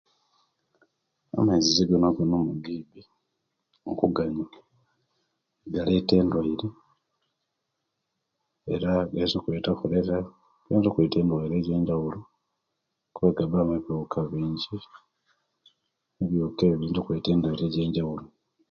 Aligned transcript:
Amaizi 1.37 1.81
gona 1.89 2.07
gonna 2.15 2.35
amabibi 2.39 2.99
galeta 5.73 6.13
endwaire 6.21 6.67
era 8.73 8.91
kolera 9.79 10.15
gayinza 10.67 10.87
okuleta 10.89 11.17
endwaire 11.21 11.57
jenjauwlo 11.65 12.19
kuba 13.13 13.29
gaba 13.37 13.59
mu 13.67 13.73
ebibuka 13.77 14.17
bingi 14.31 14.65
ebibuka 16.23 16.61
ebiyo 16.63 16.77
biyinza 16.79 16.99
okuleta 17.01 17.27
ebiruaire 17.31 17.65
byenjaulo 17.73 18.25